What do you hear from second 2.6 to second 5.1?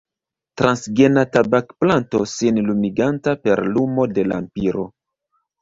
lumiganta per lumo de lampiro.